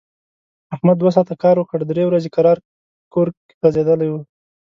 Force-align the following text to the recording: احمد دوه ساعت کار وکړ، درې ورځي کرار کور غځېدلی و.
احمد 0.75 0.97
دوه 0.99 1.11
ساعت 1.15 1.29
کار 1.43 1.55
وکړ، 1.57 1.79
درې 1.85 2.03
ورځي 2.05 2.29
کرار 2.35 2.57
کور 3.13 3.27
غځېدلی 3.61 4.07
و. 4.09 4.15